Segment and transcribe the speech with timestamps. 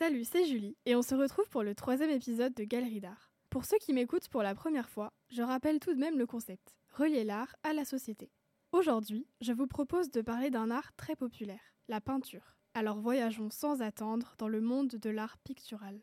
[0.00, 3.30] Salut, c'est Julie, et on se retrouve pour le troisième épisode de Galerie d'art.
[3.50, 6.74] Pour ceux qui m'écoutent pour la première fois, je rappelle tout de même le concept
[6.94, 8.32] relier l'art à la société.
[8.72, 12.56] Aujourd'hui, je vous propose de parler d'un art très populaire, la peinture.
[12.72, 16.00] Alors voyageons sans attendre dans le monde de l'art pictural.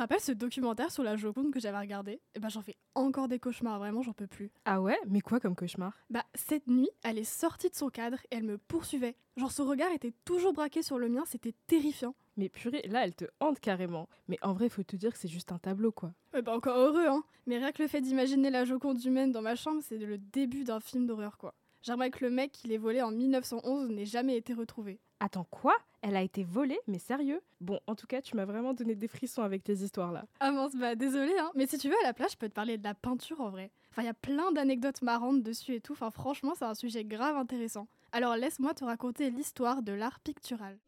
[0.00, 2.22] Rappelles ce documentaire sur la Joconde que j'avais regardé?
[2.34, 4.50] Eh ben j'en fais encore des cauchemars, vraiment j'en peux plus.
[4.64, 4.98] Ah ouais?
[5.06, 5.92] Mais quoi comme cauchemar?
[6.08, 9.14] Bah cette nuit, elle est sortie de son cadre et elle me poursuivait.
[9.36, 12.14] Genre son regard était toujours braqué sur le mien, c'était terrifiant.
[12.38, 14.08] Mais purée, là elle te hante carrément.
[14.28, 16.14] Mais en vrai, faut te dire que c'est juste un tableau quoi.
[16.32, 19.42] Ouais bah encore heureux hein Mais rien que le fait d'imaginer la Joconde humaine dans
[19.42, 21.54] ma chambre, c'est le début d'un film d'horreur quoi.
[21.82, 25.00] J'aimerais que le mec qui l'ait volé en 1911 n'ait jamais été retrouvé.
[25.18, 25.74] Attends, quoi?
[26.02, 26.78] Elle a été volée?
[26.86, 27.40] Mais sérieux?
[27.60, 30.26] Bon, en tout cas, tu m'as vraiment donné des frissons avec tes histoires là.
[30.40, 31.50] Ah mince, bah désolé hein.
[31.54, 33.48] Mais si tu veux, à la place, je peux te parler de la peinture en
[33.48, 33.70] vrai.
[33.90, 35.94] Enfin, il y a plein d'anecdotes marrantes dessus et tout.
[35.94, 37.88] Enfin, franchement, c'est un sujet grave intéressant.
[38.12, 40.78] Alors laisse-moi te raconter l'histoire de l'art pictural.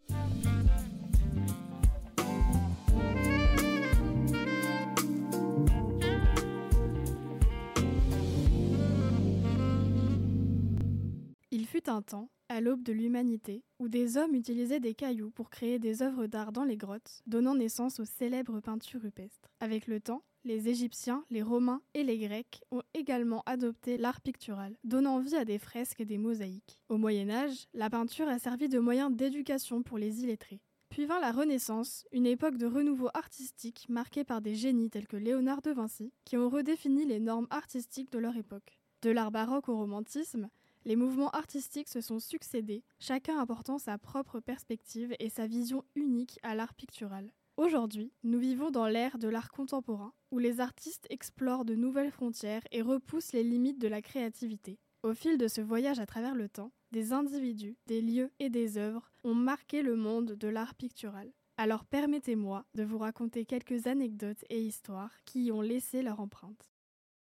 [11.72, 15.78] Fut un temps, à l'aube de l'humanité, où des hommes utilisaient des cailloux pour créer
[15.78, 19.48] des œuvres d'art dans les grottes, donnant naissance aux célèbres peintures rupestres.
[19.58, 24.76] Avec le temps, les Égyptiens, les Romains et les Grecs ont également adopté l'art pictural,
[24.84, 26.78] donnant vie à des fresques et des mosaïques.
[26.90, 30.60] Au Moyen Âge, la peinture a servi de moyen d'éducation pour les illettrés.
[30.90, 35.16] Puis vint la Renaissance, une époque de renouveau artistique marquée par des génies tels que
[35.16, 38.78] Léonard de Vinci, qui ont redéfini les normes artistiques de leur époque.
[39.00, 40.50] De l'art baroque au romantisme,
[40.84, 46.38] les mouvements artistiques se sont succédés, chacun apportant sa propre perspective et sa vision unique
[46.42, 47.32] à l'art pictural.
[47.56, 52.62] Aujourd'hui, nous vivons dans l'ère de l'art contemporain, où les artistes explorent de nouvelles frontières
[52.72, 54.78] et repoussent les limites de la créativité.
[55.02, 58.78] Au fil de ce voyage à travers le temps, des individus, des lieux et des
[58.78, 61.32] œuvres ont marqué le monde de l'art pictural.
[61.56, 66.71] Alors permettez-moi de vous raconter quelques anecdotes et histoires qui y ont laissé leur empreinte.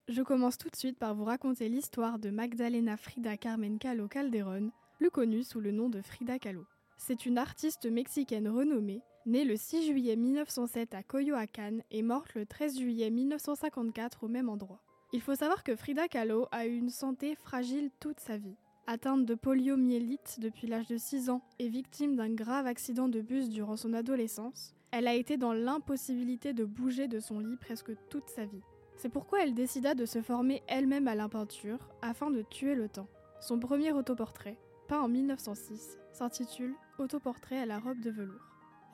[0.07, 4.71] Je commence tout de suite par vous raconter l'histoire de Magdalena Frida Carmen Kahlo Calderón,
[4.97, 6.65] plus connue sous le nom de Frida Kahlo.
[6.97, 12.45] C'est une artiste mexicaine renommée, née le 6 juillet 1907 à Coyoacán et morte le
[12.45, 14.81] 13 juillet 1954 au même endroit.
[15.11, 18.55] Il faut savoir que Frida Kahlo a eu une santé fragile toute sa vie.
[18.87, 23.49] Atteinte de poliomyélite depuis l'âge de 6 ans et victime d'un grave accident de bus
[23.49, 28.29] durant son adolescence, elle a été dans l'impossibilité de bouger de son lit presque toute
[28.29, 28.63] sa vie.
[28.97, 32.89] C'est pourquoi elle décida de se former elle-même à la peinture afin de tuer le
[32.89, 33.07] temps.
[33.39, 38.41] Son premier autoportrait, peint en 1906, s'intitule Autoportrait à la robe de velours.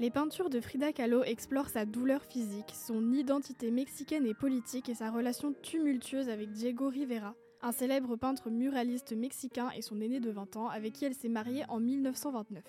[0.02, 4.96] Les peintures de Frida Kahlo explorent sa douleur physique, son identité mexicaine et politique et
[4.96, 10.32] sa relation tumultueuse avec Diego Rivera, un célèbre peintre muraliste mexicain et son aîné de
[10.32, 12.64] 20 ans avec qui elle s'est mariée en 1929.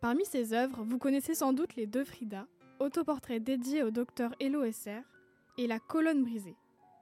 [0.00, 2.48] Parmi ses œuvres, vous connaissez sans doute les deux Frida,
[2.80, 5.02] autoportrait dédié au docteur Elo Esser
[5.58, 6.56] et La colonne brisée.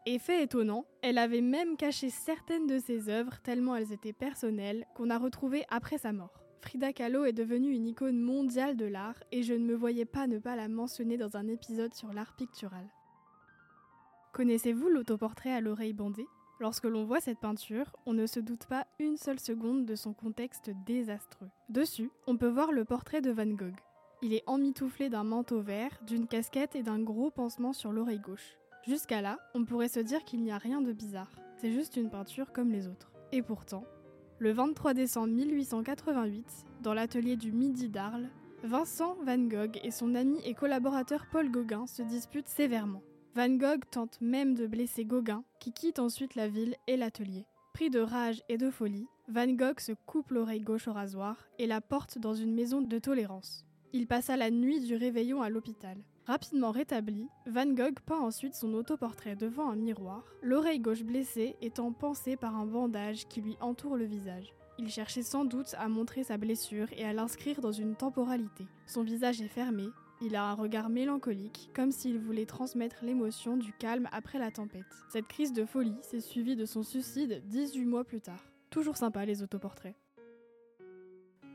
[0.06, 4.86] Et fait étonnant, elle avait même caché certaines de ses œuvres tellement elles étaient personnelles
[4.94, 6.42] qu'on a retrouvées après sa mort.
[6.62, 10.26] Frida Kahlo est devenue une icône mondiale de l'art et je ne me voyais pas
[10.26, 12.86] ne pas la mentionner dans un épisode sur l'art pictural.
[14.32, 16.26] Connaissez-vous l'autoportrait à l'oreille bandée?
[16.60, 20.12] Lorsque l'on voit cette peinture, on ne se doute pas une seule seconde de son
[20.12, 21.48] contexte désastreux.
[21.68, 23.80] Dessus, on peut voir le portrait de Van Gogh.
[24.22, 28.58] Il est emmitouflé d'un manteau vert, d'une casquette et d'un gros pansement sur l'oreille gauche.
[28.86, 32.08] Jusqu'à là, on pourrait se dire qu'il n'y a rien de bizarre, c'est juste une
[32.08, 33.12] peinture comme les autres.
[33.30, 33.84] Et pourtant,
[34.38, 38.30] le 23 décembre 1888, dans l'atelier du Midi d'Arles,
[38.64, 43.02] Vincent Van Gogh et son ami et collaborateur Paul Gauguin se disputent sévèrement.
[43.34, 47.46] Van Gogh tente même de blesser Gauguin, qui quitte ensuite la ville et l'atelier.
[47.74, 51.66] Pris de rage et de folie, Van Gogh se coupe l'oreille gauche au rasoir et
[51.66, 53.64] la porte dans une maison de tolérance.
[53.92, 55.98] Il passa la nuit du réveillon à l'hôpital.
[56.30, 61.90] Rapidement rétabli, Van Gogh peint ensuite son autoportrait devant un miroir, l'oreille gauche blessée étant
[61.90, 64.54] pansée par un bandage qui lui entoure le visage.
[64.78, 68.64] Il cherchait sans doute à montrer sa blessure et à l'inscrire dans une temporalité.
[68.86, 69.88] Son visage est fermé,
[70.20, 74.84] il a un regard mélancolique, comme s'il voulait transmettre l'émotion du calme après la tempête.
[75.08, 78.52] Cette crise de folie s'est suivie de son suicide 18 mois plus tard.
[78.70, 79.96] Toujours sympa les autoportraits.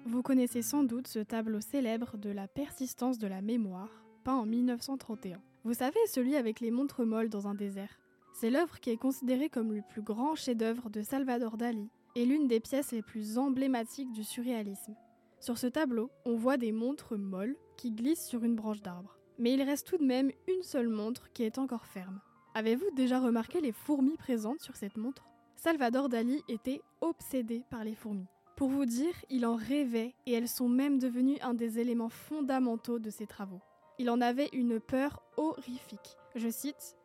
[0.06, 5.42] Vous connaissez sans doute ce tableau célèbre de la persistance de la mémoire, en 1931.
[5.63, 8.00] Vous savez, celui avec les montres molles dans un désert.
[8.33, 12.48] C'est l'œuvre qui est considérée comme le plus grand chef-d'œuvre de Salvador Dali et l'une
[12.48, 14.95] des pièces les plus emblématiques du surréalisme.
[15.39, 19.18] Sur ce tableau, on voit des montres molles qui glissent sur une branche d'arbre.
[19.38, 22.19] Mais il reste tout de même une seule montre qui est encore ferme.
[22.54, 25.25] Avez-vous déjà remarqué les fourmis présentes sur cette montre?
[25.56, 28.28] Salvador Dali était obsédé par les fourmis.
[28.56, 33.00] Pour vous dire, il en rêvait et elles sont même devenues un des éléments fondamentaux
[33.00, 33.62] de ses travaux.
[33.97, 36.18] Il en avait une peur horrifique.
[36.36, 36.97] Je cite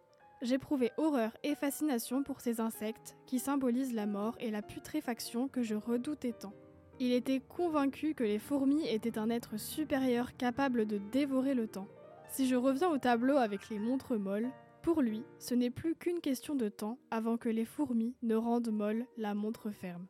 [0.43, 5.63] J'éprouvais horreur et fascination pour ces insectes qui symbolisent la mort et la putréfaction que
[5.63, 6.55] je redoutais tant.
[6.99, 11.89] Il était convaincu que les fourmis étaient un être supérieur capable de dévorer le temps.
[12.29, 14.51] Si je reviens au tableau avec les montres molles,
[14.83, 18.71] pour lui, ce n'est plus qu'une question de temps avant que les fourmis ne rendent
[18.71, 20.07] molle la montre ferme.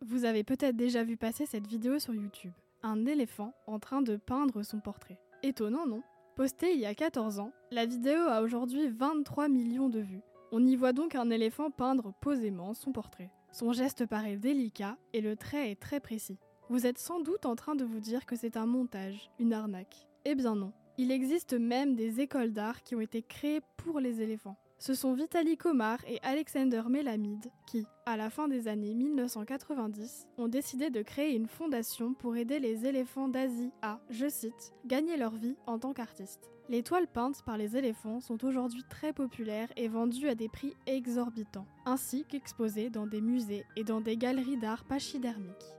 [0.00, 2.52] Vous avez peut-être déjà vu passer cette vidéo sur YouTube.
[2.82, 5.18] Un éléphant en train de peindre son portrait.
[5.42, 6.02] Étonnant, non?
[6.34, 10.22] Postée il y a 14 ans, la vidéo a aujourd'hui 23 millions de vues.
[10.50, 13.30] On y voit donc un éléphant peindre posément son portrait.
[13.52, 16.38] Son geste paraît délicat et le trait est très précis.
[16.70, 20.08] Vous êtes sans doute en train de vous dire que c'est un montage, une arnaque.
[20.24, 20.72] Eh bien non.
[20.96, 24.56] Il existe même des écoles d'art qui ont été créées pour les éléphants.
[24.80, 30.48] Ce sont Vitaly Komar et Alexander Melamide qui, à la fin des années 1990, ont
[30.48, 35.34] décidé de créer une fondation pour aider les éléphants d'Asie à, je cite, gagner leur
[35.34, 36.50] vie en tant qu'artistes.
[36.70, 40.72] Les toiles peintes par les éléphants sont aujourd'hui très populaires et vendues à des prix
[40.86, 45.76] exorbitants, ainsi qu'exposées dans des musées et dans des galeries d'art pachydermiques.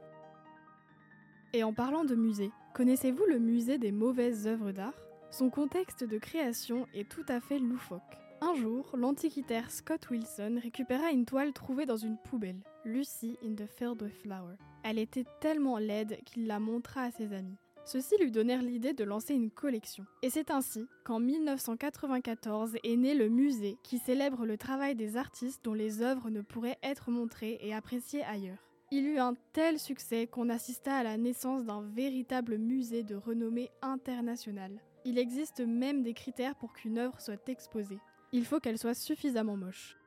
[1.54, 4.94] Et en parlant de musées, connaissez-vous le musée des mauvaises œuvres d'art?
[5.32, 8.22] Son contexte de création est tout à fait loufoque.
[8.44, 13.68] Un jour, l'antiquitaire Scott Wilson récupéra une toile trouvée dans une poubelle, Lucy in the
[13.68, 14.56] Field with Flower.
[14.84, 17.60] Elle était tellement laide qu'il la montra à ses amis.
[17.86, 20.06] Ceux-ci lui donnèrent l'idée de lancer une collection.
[20.24, 25.64] Et c'est ainsi qu'en 1994 est né le musée qui célèbre le travail des artistes
[25.64, 28.72] dont les œuvres ne pourraient être montrées et appréciées ailleurs.
[28.90, 33.70] Il eut un tel succès qu'on assista à la naissance d'un véritable musée de renommée
[33.84, 34.82] internationale.
[35.06, 38.00] Il existe même des critères pour qu'une œuvre soit exposée
[38.32, 39.98] il faut qu'elle soit suffisamment moche.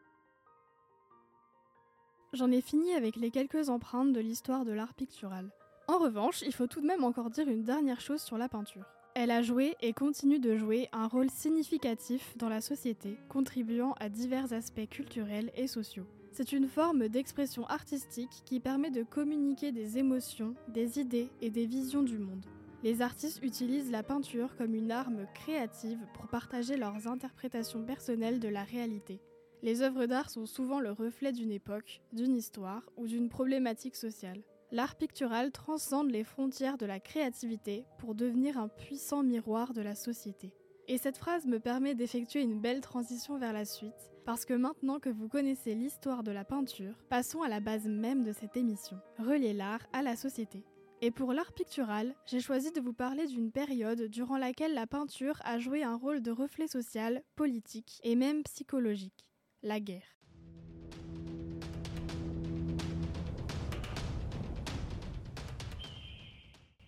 [2.32, 5.50] J'en ai fini avec les quelques empreintes de l'histoire de l'art pictural.
[5.86, 8.86] En revanche, il faut tout de même encore dire une dernière chose sur la peinture.
[9.14, 14.08] Elle a joué et continue de jouer un rôle significatif dans la société, contribuant à
[14.08, 16.06] divers aspects culturels et sociaux.
[16.32, 21.66] C'est une forme d'expression artistique qui permet de communiquer des émotions, des idées et des
[21.66, 22.44] visions du monde.
[22.84, 28.48] Les artistes utilisent la peinture comme une arme créative pour partager leurs interprétations personnelles de
[28.48, 29.22] la réalité.
[29.62, 34.42] Les œuvres d'art sont souvent le reflet d'une époque, d'une histoire ou d'une problématique sociale.
[34.70, 39.94] L'art pictural transcende les frontières de la créativité pour devenir un puissant miroir de la
[39.94, 40.52] société.
[40.86, 44.98] Et cette phrase me permet d'effectuer une belle transition vers la suite, parce que maintenant
[44.98, 48.98] que vous connaissez l'histoire de la peinture, passons à la base même de cette émission,
[49.18, 50.66] relier l'art à la société.
[51.04, 55.38] Et pour l'art pictural, j'ai choisi de vous parler d'une période durant laquelle la peinture
[55.44, 59.26] a joué un rôle de reflet social, politique et même psychologique,
[59.62, 60.16] la guerre.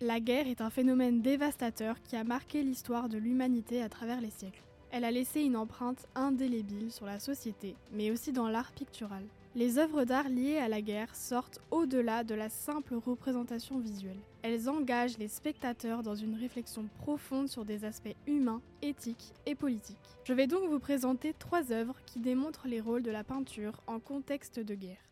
[0.01, 4.31] La guerre est un phénomène dévastateur qui a marqué l'histoire de l'humanité à travers les
[4.31, 4.63] siècles.
[4.89, 9.27] Elle a laissé une empreinte indélébile sur la société, mais aussi dans l'art pictural.
[9.57, 14.19] Les œuvres d'art liées à la guerre sortent au-delà de la simple représentation visuelle.
[14.43, 19.97] Elles engagent les spectateurs dans une réflexion profonde sur des aspects humains, éthiques et politiques.
[20.25, 23.99] Je vais donc vous présenter trois œuvres qui démontrent les rôles de la peinture en
[23.99, 25.09] contexte de guerre.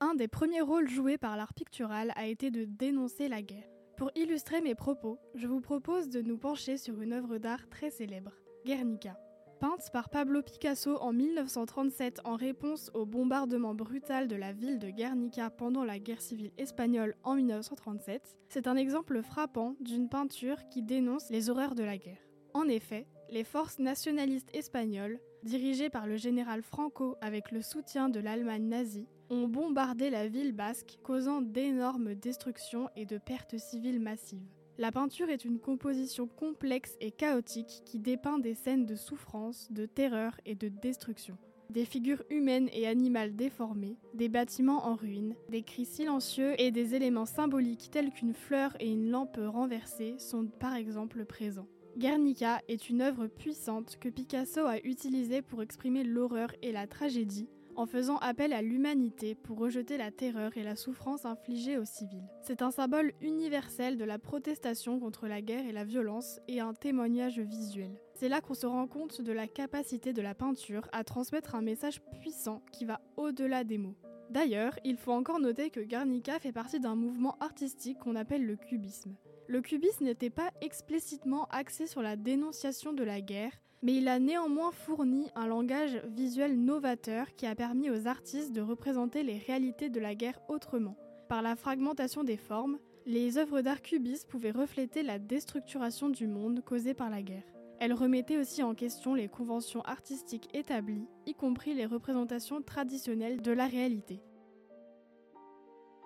[0.00, 3.68] Un des premiers rôles joués par l'art pictural a été de dénoncer la guerre.
[3.98, 7.90] Pour illustrer mes propos, je vous propose de nous pencher sur une œuvre d'art très
[7.90, 8.32] célèbre,
[8.64, 9.18] Guernica.
[9.60, 14.88] Peinte par Pablo Picasso en 1937 en réponse au bombardement brutal de la ville de
[14.88, 20.82] Guernica pendant la guerre civile espagnole en 1937, c'est un exemple frappant d'une peinture qui
[20.82, 22.26] dénonce les horreurs de la guerre.
[22.54, 28.18] En effet, les forces nationalistes espagnoles, dirigées par le général Franco avec le soutien de
[28.18, 34.59] l'Allemagne nazie, ont bombardé la ville basque, causant d'énormes destructions et de pertes civiles massives.
[34.80, 39.84] La peinture est une composition complexe et chaotique qui dépeint des scènes de souffrance, de
[39.84, 41.36] terreur et de destruction.
[41.68, 46.94] Des figures humaines et animales déformées, des bâtiments en ruine, des cris silencieux et des
[46.94, 51.68] éléments symboliques tels qu'une fleur et une lampe renversée sont par exemple présents.
[51.98, 57.50] Guernica est une œuvre puissante que Picasso a utilisée pour exprimer l'horreur et la tragédie
[57.80, 62.28] en faisant appel à l'humanité pour rejeter la terreur et la souffrance infligées aux civils.
[62.42, 66.74] C'est un symbole universel de la protestation contre la guerre et la violence et un
[66.74, 67.98] témoignage visuel.
[68.12, 71.62] C'est là qu'on se rend compte de la capacité de la peinture à transmettre un
[71.62, 73.96] message puissant qui va au-delà des mots.
[74.28, 78.56] D'ailleurs, il faut encore noter que Guernica fait partie d'un mouvement artistique qu'on appelle le
[78.56, 79.16] cubisme.
[79.46, 84.18] Le cubisme n'était pas explicitement axé sur la dénonciation de la guerre, Mais il a
[84.18, 89.88] néanmoins fourni un langage visuel novateur qui a permis aux artistes de représenter les réalités
[89.88, 90.96] de la guerre autrement.
[91.28, 96.62] Par la fragmentation des formes, les œuvres d'art cubiste pouvaient refléter la déstructuration du monde
[96.62, 97.46] causée par la guerre.
[97.78, 103.52] Elles remettaient aussi en question les conventions artistiques établies, y compris les représentations traditionnelles de
[103.52, 104.20] la réalité.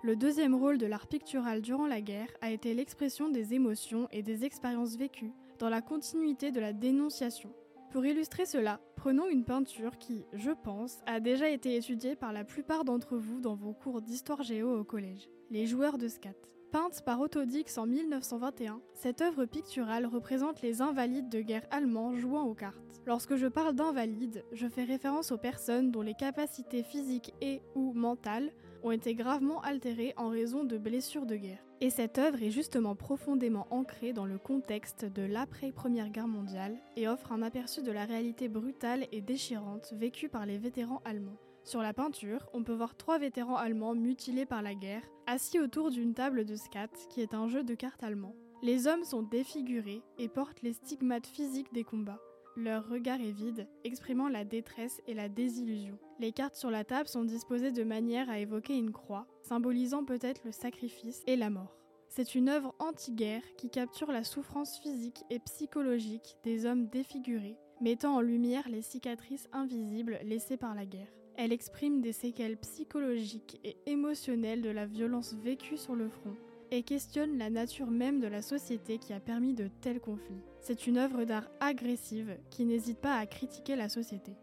[0.04, 4.22] Le deuxième rôle de l'art pictural durant la guerre a été l'expression des émotions et
[4.22, 7.52] des expériences vécues dans la continuité de la dénonciation.
[7.94, 12.42] Pour illustrer cela, prenons une peinture qui, je pense, a déjà été étudiée par la
[12.42, 16.34] plupart d'entre vous dans vos cours d'histoire géo au collège, les joueurs de scat.
[16.72, 22.16] Peinte par Otto Dix en 1921, cette œuvre picturale représente les invalides de guerre allemands
[22.16, 23.00] jouant aux cartes.
[23.06, 27.92] Lorsque je parle d'invalides, je fais référence aux personnes dont les capacités physiques et ou
[27.92, 28.50] mentales
[28.84, 31.64] ont été gravement altérées en raison de blessures de guerre.
[31.80, 37.08] Et cette œuvre est justement profondément ancrée dans le contexte de l'après-première guerre mondiale et
[37.08, 41.38] offre un aperçu de la réalité brutale et déchirante vécue par les vétérans allemands.
[41.64, 45.90] Sur la peinture, on peut voir trois vétérans allemands mutilés par la guerre, assis autour
[45.90, 48.36] d'une table de scat, qui est un jeu de cartes allemand.
[48.62, 52.20] Les hommes sont défigurés et portent les stigmates physiques des combats.
[52.56, 55.98] Leur regard est vide, exprimant la détresse et la désillusion.
[56.20, 60.44] Les cartes sur la table sont disposées de manière à évoquer une croix, symbolisant peut-être
[60.44, 61.76] le sacrifice et la mort.
[62.08, 68.14] C'est une œuvre anti-guerre qui capture la souffrance physique et psychologique des hommes défigurés, mettant
[68.14, 71.12] en lumière les cicatrices invisibles laissées par la guerre.
[71.36, 76.36] Elle exprime des séquelles psychologiques et émotionnelles de la violence vécue sur le front
[76.74, 80.42] et questionne la nature même de la société qui a permis de tels conflits.
[80.60, 84.36] C'est une œuvre d'art agressive qui n'hésite pas à critiquer la société.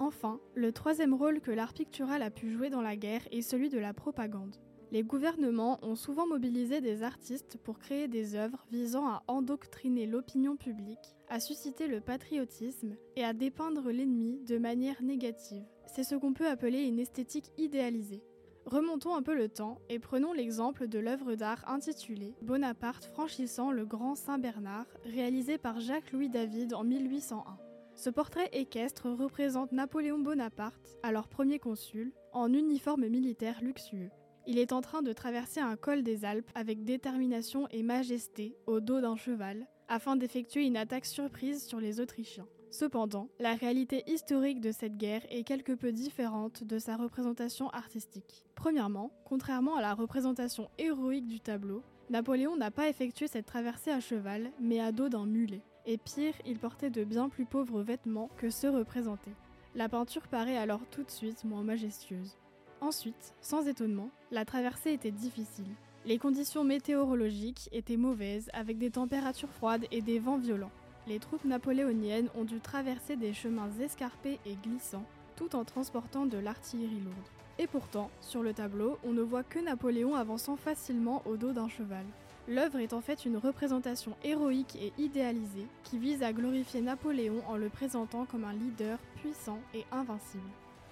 [0.00, 3.68] Enfin, le troisième rôle que l'art pictural a pu jouer dans la guerre est celui
[3.68, 4.56] de la propagande.
[4.90, 10.56] Les gouvernements ont souvent mobilisé des artistes pour créer des œuvres visant à endoctriner l'opinion
[10.56, 15.64] publique, à susciter le patriotisme et à dépeindre l'ennemi de manière négative.
[15.86, 18.24] C'est ce qu'on peut appeler une esthétique idéalisée.
[18.66, 23.86] Remontons un peu le temps et prenons l'exemple de l'œuvre d'art intitulée Bonaparte franchissant le
[23.86, 27.58] Grand Saint-Bernard, réalisée par Jacques-Louis David en 1801.
[27.96, 34.10] Ce portrait équestre représente Napoléon Bonaparte, alors premier consul, en uniforme militaire luxueux.
[34.46, 38.80] Il est en train de traverser un col des Alpes avec détermination et majesté au
[38.80, 42.46] dos d'un cheval, afin d'effectuer une attaque surprise sur les Autrichiens.
[42.70, 48.44] Cependant, la réalité historique de cette guerre est quelque peu différente de sa représentation artistique.
[48.54, 54.00] Premièrement, contrairement à la représentation héroïque du tableau, Napoléon n'a pas effectué cette traversée à
[54.00, 55.62] cheval, mais à dos d'un mulet.
[55.86, 59.34] Et pire, il portait de bien plus pauvres vêtements que ceux représentés.
[59.74, 62.36] La peinture paraît alors tout de suite moins majestueuse.
[62.80, 65.68] Ensuite, sans étonnement, la traversée était difficile.
[66.06, 70.70] Les conditions météorologiques étaient mauvaises avec des températures froides et des vents violents.
[71.10, 76.38] Les troupes napoléoniennes ont dû traverser des chemins escarpés et glissants tout en transportant de
[76.38, 77.28] l'artillerie lourde.
[77.58, 81.68] Et pourtant, sur le tableau, on ne voit que Napoléon avançant facilement au dos d'un
[81.68, 82.04] cheval.
[82.46, 87.56] L'œuvre est en fait une représentation héroïque et idéalisée qui vise à glorifier Napoléon en
[87.56, 90.44] le présentant comme un leader puissant et invincible.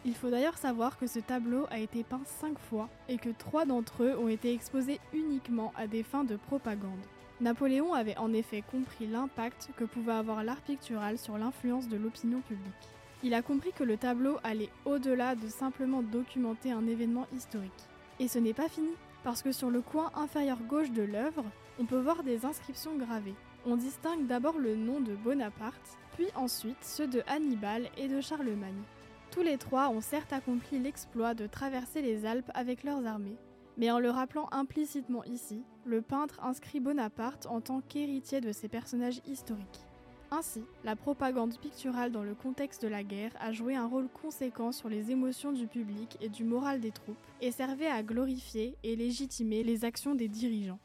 [0.05, 3.67] Il faut d'ailleurs savoir que ce tableau a été peint cinq fois et que trois
[3.67, 7.07] d'entre eux ont été exposés uniquement à des fins de propagande.
[7.41, 12.41] Napoléon avait en effet compris l'impact que pouvait avoir l'art pictural sur l'influence de l'opinion
[12.41, 12.89] publique.
[13.23, 17.71] Il a compris que le tableau allait au-delà de simplement documenter un événement historique.
[18.19, 18.91] Et ce n'est pas fini,
[19.23, 21.45] parce que sur le coin inférieur gauche de l'œuvre,
[21.79, 23.37] on peut voir des inscriptions gravées.
[23.67, 28.83] On distingue d'abord le nom de Bonaparte, puis ensuite ceux de Hannibal et de Charlemagne.
[29.31, 33.37] Tous les trois ont certes accompli l'exploit de traverser les Alpes avec leurs armées,
[33.79, 38.69] mais en le rappelant implicitement ici, le peintre inscrit Bonaparte en tant qu'héritier de ces
[38.69, 39.87] personnages historiques.
[40.31, 44.73] Ainsi, la propagande picturale dans le contexte de la guerre a joué un rôle conséquent
[44.73, 48.95] sur les émotions du public et du moral des troupes, et servait à glorifier et
[48.95, 50.81] légitimer les actions des dirigeants.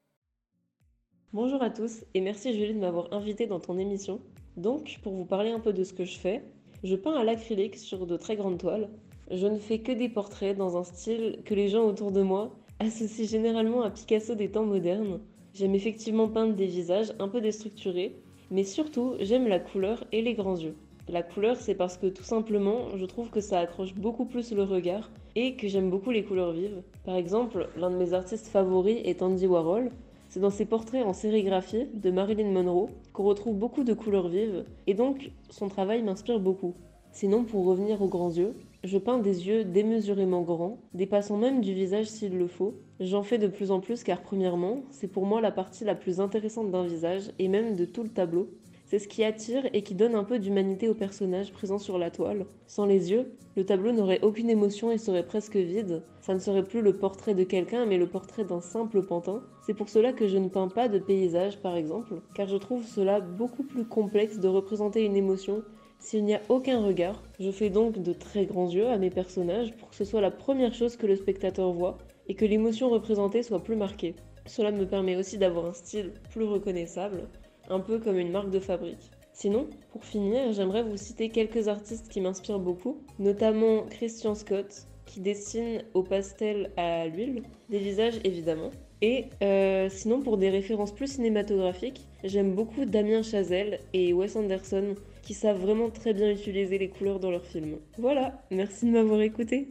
[1.32, 4.20] Bonjour à tous et merci Julie de m'avoir invité dans ton émission.
[4.56, 6.44] Donc, pour vous parler un peu de ce que je fais,
[6.84, 8.88] je peins à l'acrylique sur de très grandes toiles.
[9.30, 12.52] Je ne fais que des portraits dans un style que les gens autour de moi
[12.78, 15.18] associent généralement à Picasso des temps modernes.
[15.52, 18.14] J'aime effectivement peindre des visages un peu déstructurés,
[18.52, 20.76] mais surtout j'aime la couleur et les grands yeux.
[21.08, 24.62] La couleur, c'est parce que tout simplement, je trouve que ça accroche beaucoup plus le
[24.62, 26.82] regard et que j'aime beaucoup les couleurs vives.
[27.04, 29.90] Par exemple, l'un de mes artistes favoris est Andy Warhol.
[30.28, 34.64] C'est dans ses portraits en sérigraphie de Marilyn Monroe qu'on retrouve beaucoup de couleurs vives
[34.86, 36.74] et donc son travail m'inspire beaucoup.
[37.12, 38.54] Sinon, pour revenir aux grands yeux,
[38.86, 42.74] je peins des yeux démesurément grands, dépassant même du visage s'il le faut.
[43.00, 46.20] J'en fais de plus en plus car premièrement, c'est pour moi la partie la plus
[46.20, 48.48] intéressante d'un visage et même de tout le tableau.
[48.84, 52.12] C'est ce qui attire et qui donne un peu d'humanité au personnage présent sur la
[52.12, 52.46] toile.
[52.68, 56.04] Sans les yeux, le tableau n'aurait aucune émotion et serait presque vide.
[56.20, 59.42] Ça ne serait plus le portrait de quelqu'un, mais le portrait d'un simple pantin.
[59.66, 62.84] C'est pour cela que je ne peins pas de paysage, par exemple, car je trouve
[62.84, 65.64] cela beaucoup plus complexe de représenter une émotion
[65.98, 67.22] s'il n'y a aucun regard.
[67.40, 70.30] Je fais donc de très grands yeux à mes personnages pour que ce soit la
[70.30, 71.98] première chose que le spectateur voit
[72.28, 74.14] et que l'émotion représentée soit plus marquée.
[74.46, 77.28] Cela me permet aussi d'avoir un style plus reconnaissable
[77.68, 79.10] un peu comme une marque de fabrique.
[79.32, 85.20] Sinon, pour finir, j'aimerais vous citer quelques artistes qui m'inspirent beaucoup, notamment Christian Scott, qui
[85.20, 88.70] dessine au pastel à l'huile, des visages évidemment.
[89.02, 94.94] Et euh, sinon, pour des références plus cinématographiques, j'aime beaucoup Damien Chazelle et Wes Anderson,
[95.26, 97.80] qui savent vraiment très bien utiliser les couleurs dans leurs films.
[97.98, 99.68] Voilà, merci de m'avoir écouté.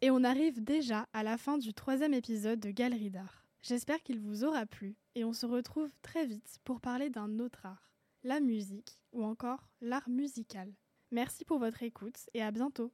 [0.00, 3.44] Et on arrive déjà à la fin du troisième épisode de Galerie d'art.
[3.62, 7.66] J'espère qu'il vous aura plu et on se retrouve très vite pour parler d'un autre
[7.66, 7.90] art,
[8.22, 10.72] la musique ou encore l'art musical.
[11.10, 12.92] Merci pour votre écoute et à bientôt.